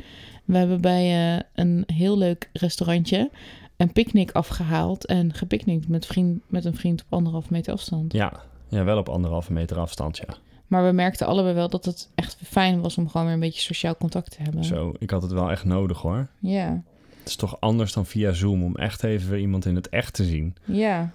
We 0.45 0.57
hebben 0.57 0.81
bij 0.81 1.35
eh, 1.37 1.43
een 1.55 1.85
heel 1.87 2.19
leuk 2.19 2.51
restaurantje 2.53 3.31
een 3.77 3.93
picknick 3.93 4.31
afgehaald. 4.31 5.07
En 5.07 5.33
gepicnict 5.35 5.89
met, 5.89 6.07
vriend, 6.07 6.41
met 6.47 6.65
een 6.65 6.77
vriend 6.77 7.01
op 7.01 7.07
anderhalf 7.13 7.51
meter 7.51 7.73
afstand. 7.73 8.13
ja. 8.13 8.33
ja, 8.69 8.85
wel 8.85 8.99
op 8.99 9.09
anderhalve 9.09 9.53
meter 9.53 9.79
afstand, 9.79 10.17
ja. 10.17 10.35
Maar 10.67 10.87
we 10.87 10.93
merkten 10.93 11.27
allebei 11.27 11.55
wel 11.55 11.69
dat 11.69 11.85
het 11.85 12.11
echt 12.15 12.37
fijn 12.43 12.81
was 12.81 12.99
om 12.99 13.09
gewoon 13.09 13.27
weer 13.27 13.35
een 13.35 13.41
beetje 13.41 13.61
sociaal 13.61 13.97
contact 13.97 14.31
te 14.31 14.43
hebben. 14.43 14.65
Zo, 14.65 14.93
ik 14.99 15.11
had 15.11 15.23
het 15.23 15.33
wel 15.33 15.51
echt 15.51 15.65
nodig 15.65 16.01
hoor. 16.01 16.29
Ja, 16.39 16.83
Het 17.19 17.29
is 17.29 17.37
toch 17.37 17.61
anders 17.61 17.93
dan 17.93 18.07
via 18.07 18.33
Zoom 18.33 18.63
om 18.65 18.77
echt 18.77 19.03
even 19.05 19.31
weer 19.31 19.41
iemand 19.41 19.65
in 19.65 19.75
het 19.75 19.89
echt 19.89 20.15
te 20.15 20.25
zien. 20.25 20.55
ja, 20.65 21.13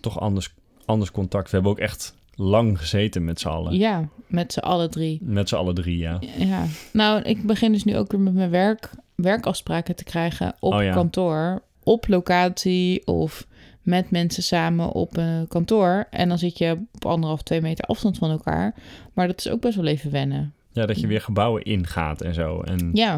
Toch 0.00 0.20
anders, 0.20 0.54
anders 0.84 1.10
contact. 1.10 1.44
We 1.50 1.54
hebben 1.54 1.72
ook 1.72 1.78
echt 1.78 2.14
lang 2.34 2.78
gezeten 2.78 3.24
met 3.24 3.40
z'n 3.40 3.48
allen. 3.48 3.78
ja, 3.78 4.08
met 4.26 4.52
z'n 4.52 4.58
allen 4.58 4.90
drie. 4.90 5.18
Met 5.22 5.48
z'n 5.48 5.54
allen 5.54 5.74
drie, 5.74 5.98
ja. 5.98 6.18
Ja, 6.36 6.64
nou, 6.92 7.22
ik 7.22 7.42
begin 7.46 7.72
dus 7.72 7.84
nu 7.84 7.96
ook 7.96 8.10
weer 8.12 8.20
met 8.20 8.34
mijn 8.34 8.50
werk, 8.50 8.90
werkafspraken 9.14 9.96
te 9.96 10.04
krijgen 10.04 10.54
op 10.60 10.72
Oh 10.72 10.82
ja. 10.82 10.92
kantoor, 10.92 11.62
op 11.82 12.08
locatie 12.08 13.06
of 13.06 13.46
met 13.82 14.10
mensen 14.10 14.42
samen 14.42 14.92
op 14.92 15.16
een 15.16 15.48
kantoor. 15.48 16.06
En 16.10 16.28
dan 16.28 16.38
zit 16.38 16.58
je 16.58 16.78
op 16.94 17.06
anderhalf, 17.06 17.42
twee 17.42 17.60
meter 17.60 17.84
afstand 17.84 18.18
van 18.18 18.30
elkaar. 18.30 18.74
Maar 19.12 19.26
dat 19.26 19.38
is 19.38 19.48
ook 19.50 19.60
best 19.60 19.76
wel 19.76 19.86
even 19.86 20.10
wennen. 20.10 20.52
Ja, 20.72 20.86
dat 20.86 21.00
je 21.00 21.06
weer 21.06 21.20
gebouwen 21.20 21.62
ingaat 21.62 22.20
en 22.20 22.34
zo. 22.34 22.60
En 22.60 22.90
Ja, 22.92 23.16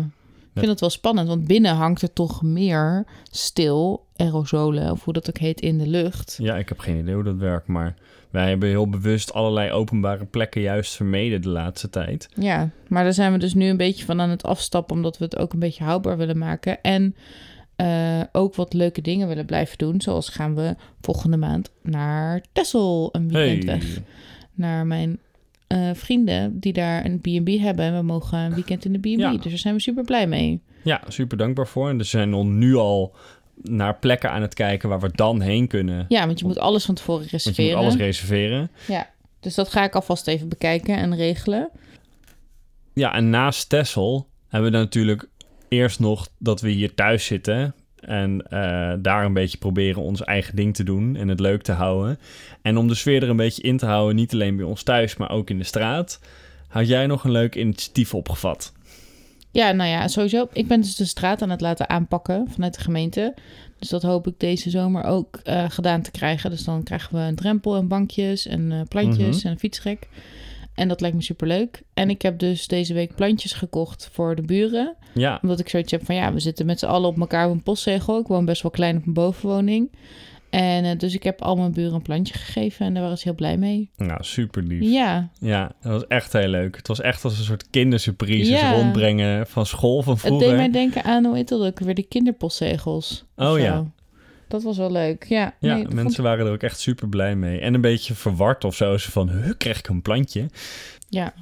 ik 0.52 0.60
vind 0.60 0.66
het 0.66 0.80
wel 0.80 0.90
spannend, 0.90 1.28
want 1.28 1.46
binnen 1.46 1.74
hangt 1.74 2.02
er 2.02 2.12
toch 2.12 2.42
meer 2.42 3.06
stil, 3.30 4.03
aerosolen, 4.16 4.90
of 4.90 5.04
hoe 5.04 5.12
dat 5.12 5.28
ook 5.28 5.38
heet, 5.38 5.60
in 5.60 5.78
de 5.78 5.86
lucht. 5.86 6.38
Ja, 6.42 6.56
ik 6.56 6.68
heb 6.68 6.78
geen 6.78 6.98
idee 6.98 7.14
hoe 7.14 7.24
dat 7.24 7.36
werkt, 7.36 7.66
maar 7.66 7.94
wij 8.30 8.48
hebben 8.48 8.68
heel 8.68 8.88
bewust 8.88 9.32
allerlei 9.32 9.70
openbare 9.70 10.24
plekken 10.24 10.60
juist 10.60 10.96
vermeden 10.96 11.42
de 11.42 11.48
laatste 11.48 11.90
tijd. 11.90 12.28
Ja, 12.34 12.70
maar 12.88 13.04
daar 13.04 13.12
zijn 13.12 13.32
we 13.32 13.38
dus 13.38 13.54
nu 13.54 13.68
een 13.68 13.76
beetje 13.76 14.04
van 14.04 14.20
aan 14.20 14.30
het 14.30 14.44
afstappen, 14.44 14.96
omdat 14.96 15.18
we 15.18 15.24
het 15.24 15.38
ook 15.38 15.52
een 15.52 15.58
beetje 15.58 15.84
houdbaar 15.84 16.16
willen 16.16 16.38
maken. 16.38 16.82
En 16.82 17.14
eh, 17.76 18.20
ook 18.32 18.54
wat 18.54 18.72
leuke 18.72 19.00
dingen 19.00 19.28
willen 19.28 19.46
blijven 19.46 19.78
doen. 19.78 20.00
Zoals 20.00 20.28
gaan 20.28 20.54
we 20.54 20.76
volgende 21.00 21.36
maand 21.36 21.70
naar 21.82 22.44
Texel 22.52 23.08
een 23.12 23.28
weekend 23.28 23.64
weg. 23.64 24.00
Naar 24.54 24.86
mijn 24.86 25.18
eh, 25.66 25.90
vrienden 25.94 26.60
die 26.60 26.72
daar 26.72 27.04
een 27.04 27.20
B&B 27.20 27.48
hebben. 27.48 27.84
En 27.84 27.96
we 27.96 28.02
mogen 28.02 28.38
een 28.38 28.54
weekend 28.54 28.84
in 28.84 28.92
de 28.92 28.98
B&B. 28.98 29.04
Ja. 29.18 29.32
Dus 29.32 29.42
daar 29.42 29.58
zijn 29.58 29.74
we 29.74 29.80
super 29.80 30.04
blij 30.04 30.26
mee. 30.26 30.60
Ja, 30.82 31.02
super 31.08 31.36
dankbaar 31.36 31.66
voor. 31.66 31.88
En 31.88 31.98
dus 31.98 32.10
zijn 32.10 32.34
al 32.34 32.46
nu 32.46 32.74
al 32.74 33.14
naar 33.62 33.98
plekken 33.98 34.30
aan 34.30 34.42
het 34.42 34.54
kijken 34.54 34.88
waar 34.88 35.00
we 35.00 35.10
dan 35.14 35.40
heen 35.40 35.66
kunnen. 35.68 36.04
Ja, 36.08 36.26
want 36.26 36.38
je 36.38 36.44
moet 36.46 36.58
alles 36.58 36.84
van 36.84 36.94
tevoren 36.94 37.20
Want 37.20 37.30
je 37.30 37.36
reserveren. 37.36 37.76
moet 37.76 37.84
alles 37.84 37.96
reserveren. 38.00 38.70
Ja, 38.86 39.10
dus 39.40 39.54
dat 39.54 39.68
ga 39.68 39.84
ik 39.84 39.94
alvast 39.94 40.26
even 40.26 40.48
bekijken 40.48 40.96
en 40.96 41.16
regelen. 41.16 41.70
Ja, 42.94 43.14
en 43.14 43.30
naast 43.30 43.68
Texel 43.68 44.28
hebben 44.48 44.70
we 44.70 44.76
dan 44.76 44.84
natuurlijk 44.84 45.28
eerst 45.68 46.00
nog 46.00 46.28
dat 46.38 46.60
we 46.60 46.70
hier 46.70 46.94
thuis 46.94 47.26
zitten. 47.26 47.74
En 48.00 48.42
eh, 48.48 48.92
daar 48.98 49.24
een 49.24 49.32
beetje 49.32 49.58
proberen 49.58 50.02
ons 50.02 50.24
eigen 50.24 50.56
ding 50.56 50.74
te 50.74 50.84
doen 50.84 51.16
en 51.16 51.28
het 51.28 51.40
leuk 51.40 51.62
te 51.62 51.72
houden. 51.72 52.18
En 52.62 52.76
om 52.76 52.88
de 52.88 52.94
sfeer 52.94 53.22
er 53.22 53.28
een 53.28 53.36
beetje 53.36 53.62
in 53.62 53.76
te 53.76 53.86
houden, 53.86 54.16
niet 54.16 54.32
alleen 54.32 54.56
bij 54.56 54.64
ons 54.64 54.82
thuis, 54.82 55.16
maar 55.16 55.30
ook 55.30 55.50
in 55.50 55.58
de 55.58 55.64
straat, 55.64 56.20
had 56.68 56.88
jij 56.88 57.06
nog 57.06 57.24
een 57.24 57.30
leuk 57.30 57.54
initiatief 57.54 58.14
opgevat. 58.14 58.72
Ja, 59.54 59.72
nou 59.72 59.90
ja, 59.90 60.08
sowieso. 60.08 60.48
Ik 60.52 60.66
ben 60.68 60.80
dus 60.80 60.96
de 60.96 61.04
straat 61.04 61.42
aan 61.42 61.50
het 61.50 61.60
laten 61.60 61.88
aanpakken 61.88 62.46
vanuit 62.50 62.74
de 62.74 62.80
gemeente. 62.80 63.34
Dus 63.78 63.88
dat 63.88 64.02
hoop 64.02 64.26
ik 64.26 64.34
deze 64.36 64.70
zomer 64.70 65.04
ook 65.04 65.36
eh, 65.42 65.64
gedaan 65.68 66.02
te 66.02 66.10
krijgen. 66.10 66.50
Dus 66.50 66.64
dan 66.64 66.82
krijgen 66.82 67.14
we 67.14 67.20
een 67.20 67.34
drempel 67.34 67.76
en 67.76 67.88
bankjes 67.88 68.46
en 68.46 68.72
eh, 68.72 68.80
plantjes 68.88 69.36
Mhm. 69.36 69.46
en 69.46 69.52
een 69.52 69.58
fietsrek. 69.58 70.08
En 70.74 70.88
dat 70.88 71.00
lijkt 71.00 71.16
me 71.16 71.22
superleuk. 71.22 71.82
En 71.94 72.10
ik 72.10 72.22
heb 72.22 72.38
dus 72.38 72.66
deze 72.66 72.94
week 72.94 73.14
plantjes 73.14 73.52
gekocht 73.52 74.08
voor 74.12 74.34
de 74.34 74.42
buren. 74.42 74.94
Ja, 75.14 75.38
Omdat 75.42 75.58
ik 75.60 75.68
zoiets 75.68 75.92
heb 75.92 76.04
van 76.04 76.14
ja, 76.14 76.32
we 76.32 76.40
zitten 76.40 76.66
met 76.66 76.78
z'n 76.78 76.86
allen 76.86 77.08
op 77.08 77.20
elkaar 77.20 77.46
op 77.46 77.52
een 77.52 77.62
postzegel. 77.62 78.18
Ik 78.18 78.26
woon 78.26 78.44
best 78.44 78.62
wel 78.62 78.70
klein 78.70 78.96
op 78.96 79.06
een 79.06 79.12
bovenwoning. 79.12 79.90
En 80.54 80.84
eh, 80.84 80.98
dus 80.98 81.14
ik 81.14 81.22
heb 81.22 81.42
al 81.42 81.56
mijn 81.56 81.72
buren 81.72 81.94
een 81.94 82.02
plantje 82.02 82.34
gegeven 82.34 82.86
en 82.86 82.92
daar 82.94 83.02
waren 83.02 83.18
ze 83.18 83.24
heel 83.24 83.34
blij 83.34 83.56
mee. 83.56 83.90
nou 83.96 84.24
super 84.24 84.62
lief. 84.62 84.82
Ja, 84.90 85.28
Ja, 85.38 85.72
dat 85.80 85.92
was 85.92 86.06
echt 86.06 86.32
heel 86.32 86.48
leuk. 86.48 86.76
Het 86.76 86.88
was 86.88 87.00
echt 87.00 87.24
als 87.24 87.38
een 87.38 87.44
soort 87.44 87.70
kindersurprises 87.70 88.60
Ja. 88.60 88.72
rondbrengen 88.74 89.46
van 89.46 89.66
school 89.66 90.02
van 90.02 90.12
het 90.12 90.22
vroeger. 90.22 90.48
deed 90.48 90.56
mij 90.56 90.70
denken 90.70 91.04
aan, 91.04 91.24
hoe 91.24 91.36
heet 91.36 91.48
dat 91.48 91.60
ook 91.66 91.78
weer, 91.78 91.94
de 91.94 92.02
kinderpostzegels. 92.06 93.24
Oh 93.36 93.58
ja. 93.58 93.84
Dat 94.48 94.62
was 94.62 94.76
wel 94.76 94.92
leuk, 94.92 95.24
ja. 95.28 95.54
Ja, 95.60 95.74
Nee, 95.74 95.84
mensen 95.84 96.02
vond- 96.02 96.16
waren 96.16 96.46
er 96.46 96.52
ook 96.52 96.62
echt 96.62 96.80
super 96.80 97.08
blij 97.08 97.36
mee. 97.36 97.60
En 97.60 97.74
een 97.74 97.80
beetje 97.80 98.14
verward 98.14 98.64
of 98.64 98.74
zo. 98.74 98.96
Ze 98.96 99.10
van, 99.10 99.30
huh, 99.30 99.52
krijg 99.58 99.78
ik 99.78 99.88
een 99.88 100.02
plantje? 100.02 100.46
Ja. 101.08 101.32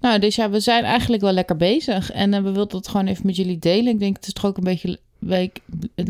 Nou, 0.00 0.18
dus 0.18 0.36
ja, 0.36 0.50
we 0.50 0.60
zijn 0.60 0.84
eigenlijk 0.84 1.22
wel 1.22 1.32
lekker 1.32 1.56
bezig. 1.56 2.10
En 2.12 2.34
eh, 2.34 2.42
we 2.42 2.50
wilden 2.52 2.76
het 2.78 2.88
gewoon 2.88 3.06
even 3.06 3.26
met 3.26 3.36
jullie 3.36 3.58
delen. 3.58 3.92
Ik 3.92 3.98
denk, 3.98 4.16
het 4.16 4.26
is 4.26 4.32
toch 4.32 4.44
ook 4.46 4.56
een 4.56 4.64
beetje... 4.64 4.98
Week, 5.26 5.60
het 5.94 6.08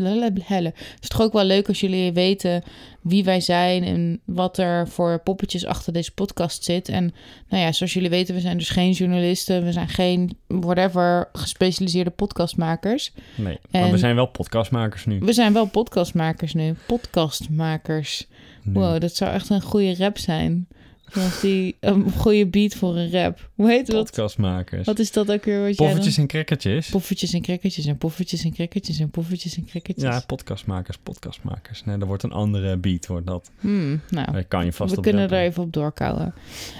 is 1.01 1.07
toch 1.07 1.21
ook 1.21 1.33
wel 1.33 1.43
leuk 1.43 1.67
als 1.67 1.79
jullie 1.79 2.13
weten 2.13 2.63
wie 3.01 3.23
wij 3.23 3.39
zijn 3.39 3.83
en 3.83 4.19
wat 4.25 4.57
er 4.57 4.87
voor 4.87 5.19
poppetjes 5.19 5.65
achter 5.65 5.93
deze 5.93 6.11
podcast 6.11 6.63
zit. 6.63 6.89
En 6.89 7.13
nou 7.49 7.63
ja, 7.63 7.71
zoals 7.71 7.93
jullie 7.93 8.09
weten, 8.09 8.35
we 8.35 8.41
zijn 8.41 8.57
dus 8.57 8.69
geen 8.69 8.91
journalisten, 8.91 9.63
we 9.63 9.71
zijn 9.71 9.89
geen 9.89 10.37
whatever 10.47 11.29
gespecialiseerde 11.33 12.09
podcastmakers. 12.09 13.11
Nee, 13.35 13.59
maar 13.71 13.91
we 13.91 13.97
zijn 13.97 14.15
wel 14.15 14.25
podcastmakers 14.25 15.05
nu. 15.05 15.19
We 15.19 15.33
zijn 15.33 15.53
wel 15.53 15.65
podcastmakers 15.65 16.53
nu. 16.53 16.75
Podcastmakers. 16.87 18.27
Wow, 18.63 19.01
dat 19.01 19.15
zou 19.15 19.33
echt 19.33 19.49
een 19.49 19.61
goede 19.61 19.95
rap 19.95 20.17
zijn. 20.17 20.67
Zoals 21.15 21.41
die 21.41 21.75
een 21.79 22.11
goede 22.11 22.47
beat 22.47 22.73
voor 22.73 22.95
een 22.97 23.11
rap. 23.11 23.49
Hoe 23.55 23.69
heet 23.69 23.87
dat? 23.87 24.05
Podcastmakers. 24.05 24.85
Wat 24.85 24.99
is 24.99 25.11
dat 25.11 25.31
ook 25.31 25.43
weer? 25.43 25.61
Wat 25.61 25.75
Poffertjes 25.75 26.17
en 26.17 26.27
crackertjes. 26.27 26.89
Poffertjes 26.89 27.33
en 27.33 27.41
crackertjes 27.41 27.85
en 27.85 27.97
poffertjes 27.97 28.43
en 28.43 28.53
crackertjes 28.53 28.99
en 28.99 29.09
poffertjes 29.09 29.57
en 29.57 29.65
crackertjes. 29.65 30.13
Ja, 30.13 30.19
podcastmakers, 30.27 30.97
podcastmakers. 30.97 31.83
Nee, 31.83 31.97
dat 31.97 32.07
wordt 32.07 32.23
een 32.23 32.31
andere 32.31 32.77
beat, 32.77 33.07
wordt 33.07 33.27
dat. 33.27 33.51
Hmm, 33.59 34.01
nou, 34.09 34.31
Daar 34.31 34.43
kan 34.45 34.65
je 34.65 34.73
vast 34.73 34.91
we 34.91 34.97
op 34.97 35.03
kunnen 35.03 35.21
rappen. 35.21 35.39
er 35.39 35.45
even 35.45 35.63
op 35.63 35.73
doorkouwen. 35.73 36.33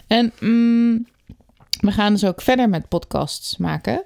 En 0.07 0.31
mm, 0.39 1.07
we 1.79 1.91
gaan 1.91 2.13
dus 2.13 2.25
ook 2.25 2.41
verder 2.41 2.69
met 2.69 2.87
podcasts 2.87 3.57
maken. 3.57 4.01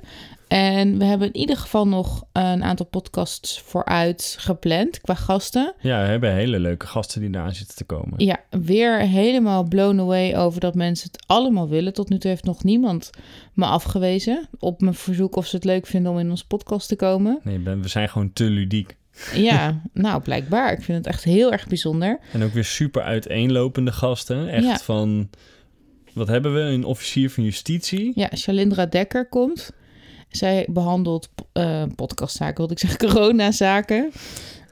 En 0.49 0.97
we 0.97 1.03
hebben 1.05 1.27
in 1.27 1.39
ieder 1.39 1.57
geval 1.57 1.87
nog 1.87 2.23
een 2.33 2.63
aantal 2.63 2.85
podcasts 2.85 3.61
vooruit 3.61 4.35
gepland 4.39 5.01
qua 5.01 5.13
gasten. 5.13 5.73
Ja, 5.81 6.01
we 6.01 6.07
hebben 6.07 6.33
hele 6.33 6.59
leuke 6.59 6.87
gasten 6.87 7.21
die 7.21 7.29
eraan 7.29 7.53
zitten 7.55 7.75
te 7.75 7.83
komen. 7.83 8.25
Ja, 8.25 8.37
weer 8.49 8.99
helemaal 8.99 9.63
blown 9.63 9.99
away 9.99 10.35
over 10.35 10.59
dat 10.59 10.75
mensen 10.75 11.09
het 11.11 11.23
allemaal 11.27 11.69
willen. 11.69 11.93
Tot 11.93 12.09
nu 12.09 12.17
toe 12.17 12.29
heeft 12.29 12.43
nog 12.43 12.63
niemand 12.63 13.09
me 13.53 13.65
afgewezen 13.65 14.47
op 14.59 14.81
mijn 14.81 14.93
verzoek 14.93 15.35
of 15.35 15.45
ze 15.47 15.55
het 15.55 15.65
leuk 15.65 15.87
vinden 15.87 16.11
om 16.11 16.19
in 16.19 16.29
onze 16.29 16.47
podcast 16.47 16.87
te 16.87 16.95
komen. 16.95 17.39
Nee, 17.43 17.59
ben- 17.59 17.81
we 17.81 17.87
zijn 17.87 18.09
gewoon 18.09 18.33
te 18.33 18.43
ludiek. 18.43 18.97
Ja, 19.35 19.81
nou 19.93 20.21
blijkbaar. 20.21 20.71
Ik 20.71 20.81
vind 20.83 20.97
het 20.97 21.07
echt 21.07 21.23
heel 21.23 21.51
erg 21.51 21.67
bijzonder. 21.67 22.19
En 22.33 22.43
ook 22.43 22.53
weer 22.53 22.65
super 22.65 23.01
uiteenlopende 23.01 23.91
gasten. 23.91 24.47
Echt 24.49 24.63
Ja. 24.65 24.77
van, 24.77 25.29
wat 26.13 26.27
hebben 26.27 26.53
we? 26.53 26.59
Een 26.59 26.83
officier 26.83 27.29
van 27.29 27.43
justitie. 27.43 28.11
Ja, 28.15 28.29
Shalindra 28.35 28.85
Dekker 28.85 29.27
komt. 29.29 29.71
Zij 30.29 30.67
behandelt 30.69 31.29
eh 31.53 31.83
podcastzaken, 31.95 32.57
wilde 32.57 32.73
ik 32.73 32.79
zeggen, 32.79 32.99
coronazaken. 33.09 34.11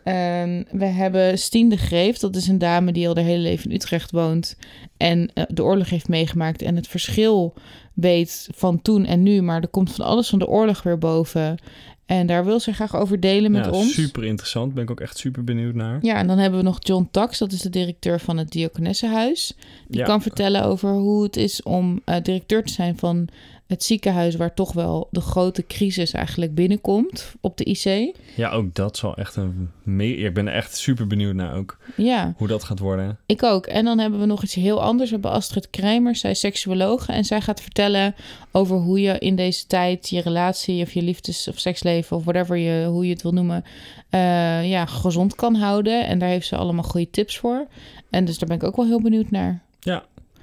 Ehm, 0.04 0.64
we 0.72 0.86
hebben 0.86 1.40
Stien 1.40 1.70
de 1.70 1.78
Greef, 1.78 2.18
dat 2.18 2.36
is 2.36 2.48
een 2.48 2.58
dame 2.58 2.92
die 2.92 3.08
al 3.08 3.16
haar 3.16 3.24
hele 3.24 3.42
leven 3.42 3.70
in 3.70 3.76
Utrecht 3.76 4.12
woont. 4.12 4.58
En 4.98 5.32
eh, 5.34 5.44
de 5.48 5.64
oorlog 5.64 5.90
heeft 5.90 6.08
meegemaakt 6.08 6.62
en 6.62 6.76
het 6.76 6.88
verschil 6.88 7.54
weet 7.94 8.48
van 8.56 8.82
toen 8.82 9.06
en 9.06 9.24
nu. 9.24 9.42
Maar 9.42 9.62
er 9.62 9.68
komt 9.68 9.92
van 9.92 10.06
alles 10.06 10.30
van 10.30 10.40
de 10.40 10.48
oorlog 10.48 10.84
weer 10.84 10.98
boven. 10.98 11.58
En 12.06 12.28
daar 12.28 12.46
wil 12.46 12.60
ze 12.60 12.74
graag 12.74 12.96
over 12.96 13.20
delen 13.20 13.52
met 13.52 13.66
ja, 13.66 13.72
ons. 13.72 13.94
super 13.94 14.24
interessant. 14.24 14.74
Ben 14.74 14.84
ik 14.84 14.92
ook 14.92 15.00
echt 15.00 15.18
super 15.18 15.44
benieuwd 15.44 15.74
naar. 15.76 15.98
Ja, 16.02 16.16
en 16.16 16.28
dan 16.28 16.38
hebben 16.38 16.60
we 16.60 16.66
nog 16.66 16.78
John 16.80 17.08
Tax, 17.12 17.38
dat 17.38 17.52
is 17.52 17.62
de 17.62 17.70
directeur 17.70 18.20
van 18.20 18.38
het 18.38 18.52
Diakonessenhuis. 18.52 19.54
Die 19.88 20.00
Ja. 20.00 20.06
kan 20.06 20.22
vertellen 20.22 20.64
over 20.64 20.90
hoe 20.94 21.24
het 21.24 21.36
is 21.36 21.64
om 21.64 22.02
eh, 22.06 22.16
directeur 22.22 22.64
te 22.64 22.74
zijn 22.74 22.98
van 22.98 23.28
het 23.68 23.84
ziekenhuis... 23.84 24.36
waar 24.36 24.54
toch 24.54 24.74
wel 24.74 25.08
de 25.12 25.22
grote 25.22 25.66
crisis 25.66 26.12
eigenlijk 26.12 26.56
binnenkomt 26.56 27.36
op 27.42 27.58
de 27.58 27.64
IC. 27.64 28.16
Ja, 28.36 28.52
ook 28.52 28.76
dat 28.76 28.98
zal 28.98 29.16
echt 29.16 29.36
een... 29.36 29.72
Me 29.84 30.16
ik 30.16 30.34
ben 30.34 30.48
er 30.48 30.54
echt 30.54 30.78
super 30.78 31.08
benieuwd 31.08 31.36
naar 31.36 31.56
ook. 31.56 31.78
Ja, 31.96 32.34
Hoe 32.38 32.48
dat 32.48 32.64
gaat 32.64 32.80
worden. 32.80 33.18
ik 33.26 33.44
ook. 33.44 33.66
En 33.66 33.86
dan 33.86 34.00
hebben 34.00 34.20
we 34.20 34.26
nog 34.26 34.44
iets 34.44 34.54
heel 34.54 34.82
anders. 34.82 35.10
We 35.10 35.16
hebben 35.16 35.34
Astrid 35.34 35.70
Krijmers, 35.70 36.20
zij 36.20 36.32
is 36.32 36.40
seksuoloog... 36.40 37.08
en 37.08 37.26
zij 37.26 37.42
gaat 37.42 37.62
vertellen 37.62 38.16
over 38.52 38.78
hoe 38.78 39.02
je 39.02 39.20
in 39.20 39.36
deze 39.36 39.66
tijd 39.68 40.10
je 40.10 40.22
relatie... 40.22 40.82
of 40.84 40.92
je 40.92 41.02
liefdes- 41.02 41.48
of 41.48 41.60
seksleven 41.60 42.18
of 42.18 42.24
whatever 42.24 42.58
je, 42.58 42.86
hoe 42.86 43.06
je 43.06 43.14
het 43.14 43.22
wil 43.22 43.34
noemen... 43.34 43.64
eh, 44.10 44.70
ja, 44.70 44.86
gezond 44.86 45.36
kan 45.36 45.56
houden. 45.56 46.08
En 46.08 46.20
daar 46.20 46.30
heeft 46.30 46.48
ze 46.48 46.56
allemaal 46.56 46.84
goede 46.84 47.10
tips 47.10 47.38
voor. 47.38 47.68
En 48.10 48.26
dus 48.26 48.38
daar 48.38 48.50
ben 48.50 48.58
ik 48.58 48.64
ook 48.64 48.76
wel 48.76 48.86
heel 48.86 49.02
benieuwd 49.02 49.32
naar. 49.32 49.62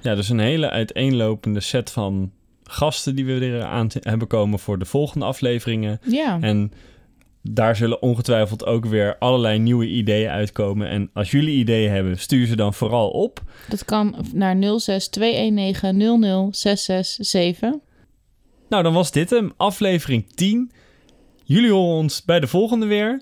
Ja, 0.01 0.15
dus 0.15 0.29
een 0.29 0.39
hele 0.39 0.69
uiteenlopende 0.69 1.59
set 1.59 1.91
van 1.91 2.31
gasten 2.69 3.15
die 3.15 3.25
we 3.25 3.45
er 3.45 3.63
aan 3.63 3.89
hebben 3.99 4.27
komen 4.27 4.59
voor 4.59 4.79
de 4.79 4.85
volgende 4.85 5.25
afleveringen. 5.25 5.99
Ja. 6.05 6.37
En 6.41 6.71
daar 7.41 7.75
zullen 7.75 8.01
ongetwijfeld 8.01 8.65
ook 8.65 8.85
weer 8.85 9.17
allerlei 9.17 9.59
nieuwe 9.59 9.87
ideeën 9.87 10.29
uitkomen. 10.29 10.89
En 10.89 11.09
als 11.13 11.31
jullie 11.31 11.57
ideeën 11.57 11.91
hebben, 11.91 12.19
stuur 12.19 12.45
ze 12.47 12.55
dan 12.55 12.73
vooral 12.73 13.09
op. 13.09 13.41
Dat 13.69 13.85
kan 13.85 14.15
naar 14.33 14.79
06 14.79 15.09
Nou, 18.69 18.83
dan 18.83 18.93
was 18.93 19.11
dit 19.11 19.29
hem, 19.29 19.53
aflevering 19.57 20.33
10. 20.33 20.71
Jullie 21.43 21.71
horen 21.71 21.95
ons 21.95 22.25
bij 22.25 22.39
de 22.39 22.47
volgende 22.47 22.85
weer. 22.85 23.21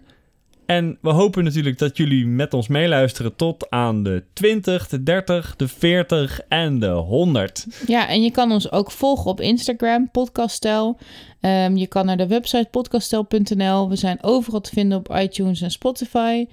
En 0.66 0.98
we 1.02 1.10
hopen 1.10 1.44
natuurlijk 1.44 1.78
dat 1.78 1.98
jullie 1.98 2.26
met 2.26 2.54
ons 2.54 2.68
meeluisteren 2.68 3.36
tot 3.36 3.70
aan 3.70 4.04
de 4.04 4.24
20, 4.34 4.88
de 4.88 5.04
30, 5.04 5.56
de 5.56 5.68
40 5.68 6.42
en 6.48 6.80
de 6.80 6.90
100. 6.90 7.66
Ja, 7.88 8.08
en 8.08 8.24
je 8.24 8.32
kan 8.32 8.52
ons 8.52 8.72
ook 8.72 8.92
volgen 8.92 9.32
op 9.32 9.42
Instagram, 9.42 10.12
podcaststijl. 10.12 10.98
Ehm, 11.40 11.76
je 11.76 11.88
kan 11.88 12.06
naar 12.06 12.18
de 12.18 12.28
website 12.28 12.68
podcaststijl.nl. 12.72 13.90
We 13.90 13.96
zijn 13.96 14.24
overal 14.24 14.62
te 14.62 14.70
vinden 14.70 14.98
op 14.98 15.16
iTunes 15.16 15.62
en 15.62 15.72
Spotify. 15.72 16.46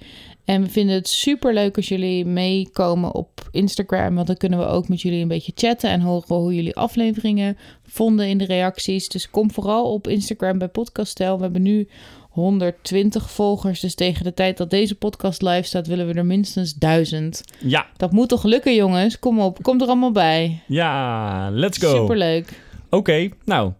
En 0.45 0.61
we 0.61 0.69
vinden 0.69 0.95
het 0.95 1.07
super 1.07 1.53
leuk 1.53 1.75
als 1.75 1.87
jullie 1.87 2.25
meekomen 2.25 3.15
op 3.15 3.47
Instagram. 3.51 4.15
Want 4.15 4.27
dan 4.27 4.37
kunnen 4.37 4.59
we 4.59 4.65
ook 4.65 4.87
met 4.87 5.01
jullie 5.01 5.21
een 5.21 5.27
beetje 5.27 5.51
chatten 5.55 5.89
en 5.89 6.01
horen 6.01 6.35
hoe 6.35 6.55
jullie 6.55 6.75
afleveringen 6.75 7.57
vonden 7.83 8.27
in 8.27 8.37
de 8.37 8.45
reacties. 8.45 9.09
Dus 9.09 9.29
kom 9.29 9.51
vooral 9.51 9.93
op 9.93 10.07
Instagram 10.07 10.57
bij 10.57 10.67
Podcaststijl. 10.67 11.35
We 11.35 11.43
hebben 11.43 11.61
nu 11.61 11.87
120 12.31 13.31
volgers. 13.31 13.79
Dus 13.79 13.95
tegen 13.95 14.23
de 14.23 14.33
tijd 14.33 14.57
dat 14.57 14.69
deze 14.69 14.95
podcast 14.95 15.41
live 15.41 15.63
staat, 15.67 15.87
willen 15.87 16.07
we 16.07 16.13
er 16.13 16.25
minstens 16.25 16.73
1000. 16.73 17.43
Ja, 17.59 17.87
Dat 17.97 18.11
moet 18.11 18.29
toch 18.29 18.43
lukken, 18.43 18.75
jongens? 18.75 19.19
Kom 19.19 19.39
op, 19.39 19.63
kom 19.63 19.81
er 19.81 19.87
allemaal 19.87 20.11
bij. 20.11 20.63
ja, 20.67 21.49
let's 21.51 21.77
go. 21.77 21.95
Superleuk. 21.95 22.61
Oké, 22.89 23.29
nou, 23.45 23.71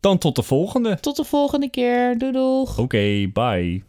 dan 0.00 0.18
tot 0.18 0.36
de 0.36 0.42
volgende. 0.42 1.00
Tot 1.00 1.16
de 1.16 1.24
volgende 1.24 1.70
keer. 1.70 2.18
Doei 2.18 2.32
doeg. 2.32 2.78
Oké, 2.78 3.30
bye. 3.32 3.82